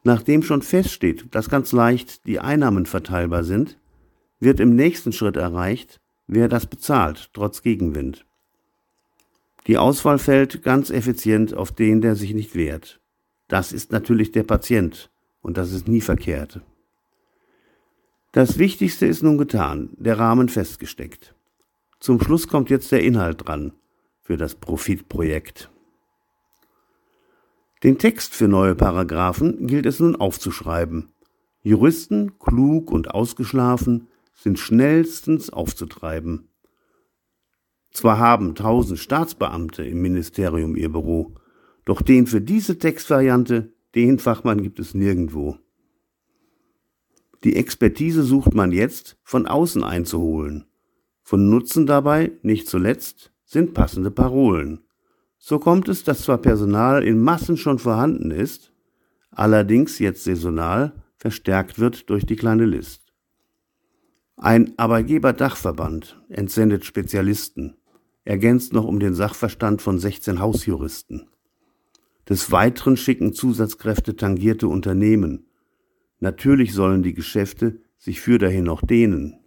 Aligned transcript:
Nachdem 0.03 0.44
schon 0.44 0.61
feststeht, 0.61 1.34
dass 1.34 1.50
ganz 1.50 1.72
leicht 1.72 2.28
die 2.28 2.39
Einnahmen 2.39 2.86
verteilbar 2.86 3.44
sind, 3.44 3.80
wird 4.39 4.59
im 4.59 4.75
nächsten 4.75 5.14
Schritt 5.14 5.38
erreicht, 5.38 6.02
wer 6.28 6.50
das 6.50 6.66
bezahlt, 6.66 7.30
trotz 7.34 7.61
Gegenwind. 7.61 8.25
Die 9.67 9.78
Auswahl 9.78 10.19
fällt 10.19 10.61
ganz 10.61 10.89
effizient 10.89 11.53
auf 11.53 11.72
den, 11.72 12.02
der 12.02 12.16
sich 12.16 12.34
nicht 12.34 12.53
wehrt. 12.53 13.00
Das 13.47 13.72
ist 13.72 13.91
natürlich 13.91 14.31
der 14.31 14.44
Patient, 14.44 15.09
und 15.41 15.58
das 15.58 15.72
ist 15.72 15.88
nie 15.88 16.02
verkehrt. 16.02 16.59
Das 18.34 18.58
Wichtigste 18.58 19.06
ist 19.06 19.23
nun 19.23 19.38
getan, 19.38 19.91
der 19.94 20.19
Rahmen 20.19 20.50
festgesteckt. 20.50 21.34
Zum 22.04 22.20
Schluss 22.20 22.50
kommt 22.50 22.70
jetzt 22.70 22.92
der 22.92 23.02
Inhalt 23.02 23.48
dran 23.48 23.72
für 24.20 24.36
das 24.36 24.56
Profitprojekt. 24.56 25.72
Den 27.82 27.98
Text 27.98 28.36
für 28.36 28.50
neue 28.50 28.76
Paragraphen 28.76 29.68
gilt 29.68 29.86
es 29.86 30.02
nun 30.02 30.18
aufzuschreiben. 30.18 31.14
Juristen, 31.62 32.38
klug 32.40 32.92
und 32.92 33.12
ausgeschlafen, 33.12 34.09
sind 34.34 34.59
schnellstens 34.59 35.50
aufzutreiben. 35.50 36.50
Zwar 37.94 38.18
haben 38.18 38.54
tausend 38.54 39.00
Staatsbeamte 39.00 39.86
im 39.86 40.02
Ministerium 40.02 40.76
ihr 40.76 40.92
Büro, 40.92 41.36
doch 41.86 42.02
den 42.02 42.28
für 42.28 42.42
diese 42.42 42.80
Textvariante, 42.80 43.72
den 43.96 44.20
Fachmann 44.20 44.62
gibt 44.62 44.80
es 44.80 44.94
nirgendwo. 44.94 45.58
Die 47.46 47.56
Expertise 47.56 48.24
sucht 48.24 48.54
man 48.54 48.74
jetzt 48.74 49.18
von 49.24 49.48
außen 49.48 49.86
einzuholen. 49.86 50.66
Von 51.24 51.50
Nutzen 51.50 51.86
dabei, 51.86 52.34
nicht 52.42 52.68
zuletzt, 52.68 53.32
sind 53.46 53.74
passende 53.74 54.12
Parolen. 54.12 54.81
So 55.38 55.58
kommt 55.58 55.90
es, 55.90 56.03
dass 56.03 56.24
zwar 56.24 56.38
Personal 56.38 57.03
in 57.03 57.20
Massen 57.20 57.58
schon 57.58 57.80
vorhanden 57.80 58.30
ist, 58.30 58.74
allerdings 59.31 60.00
jetzt 60.00 60.25
saisonal 60.25 60.94
verstärkt 61.18 61.80
wird 61.80 62.09
durch 62.09 62.25
die 62.25 62.36
kleine 62.36 62.66
List. 62.66 63.14
Ein 64.36 64.74
Arbeitgeberdachverband 64.78 66.22
entsendet 66.28 66.84
Spezialisten, 66.84 67.78
ergänzt 68.26 68.74
noch 68.74 68.86
um 68.86 69.00
den 69.00 69.14
Sachverstand 69.14 69.81
von 69.81 70.00
16 70.00 70.40
Hausjuristen. 70.40 71.30
Des 72.28 72.52
Weiteren 72.52 72.97
schicken 72.97 73.34
Zusatzkräfte 73.34 74.16
tangierte 74.16 74.68
Unternehmen. 74.68 75.46
Natürlich 76.20 76.74
sollen 76.74 77.03
die 77.03 77.14
Geschäfte 77.14 77.81
sich 77.97 78.22
für 78.22 78.38
dahin 78.38 78.64
noch 78.64 78.81
dehnen. 78.81 79.43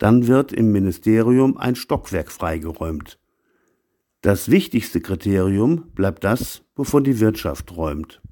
Dann 0.00 0.26
wird 0.26 0.54
im 0.54 0.72
Ministerium 0.72 1.58
ein 1.58 1.76
Stockwerk 1.76 2.32
freigeräumt. 2.32 3.18
Das 4.22 4.50
wichtigste 4.50 5.02
Kriterium 5.02 5.90
bleibt 5.92 6.24
das, 6.24 6.62
wovon 6.74 7.04
die 7.04 7.20
Wirtschaft 7.20 7.66
träumt. 7.66 8.22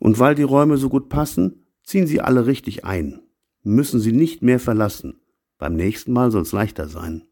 Und 0.00 0.18
weil 0.18 0.34
die 0.34 0.42
Räume 0.42 0.76
so 0.76 0.88
gut 0.88 1.08
passen, 1.08 1.64
ziehen 1.84 2.08
sie 2.08 2.20
alle 2.20 2.46
richtig 2.46 2.84
ein, 2.84 3.20
müssen 3.62 4.00
sie 4.00 4.10
nicht 4.10 4.42
mehr 4.42 4.58
verlassen. 4.58 5.20
Beim 5.56 5.76
nächsten 5.76 6.12
Mal 6.12 6.32
soll 6.32 6.42
es 6.42 6.50
leichter 6.50 6.88
sein. 6.88 7.22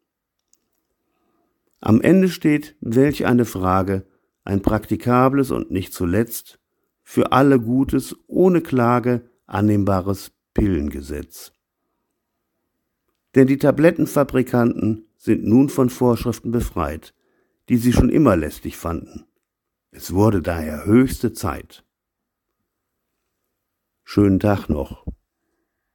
Am 1.80 2.00
Ende 2.00 2.28
steht, 2.28 2.76
welch 2.80 3.26
eine 3.26 3.46
Frage, 3.46 4.06
ein 4.44 4.62
praktikables 4.62 5.50
und 5.50 5.72
nicht 5.72 5.92
zuletzt 5.92 6.60
für 7.02 7.32
alle 7.32 7.58
gutes, 7.58 8.14
ohne 8.28 8.60
Klage 8.60 9.28
annehmbares 9.48 10.30
Pillengesetz. 10.54 11.52
Denn 13.34 13.46
die 13.46 13.58
Tablettenfabrikanten 13.58 15.06
sind 15.16 15.44
nun 15.44 15.68
von 15.68 15.88
Vorschriften 15.88 16.50
befreit, 16.50 17.14
die 17.68 17.76
sie 17.76 17.92
schon 17.92 18.10
immer 18.10 18.36
lästig 18.36 18.76
fanden. 18.76 19.26
Es 19.90 20.12
wurde 20.12 20.42
daher 20.42 20.84
höchste 20.84 21.32
Zeit. 21.32 21.84
Schönen 24.04 24.40
Tag 24.40 24.68
noch. 24.68 25.06